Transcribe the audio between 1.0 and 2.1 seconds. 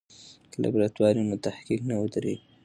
وي نو تحقیق نه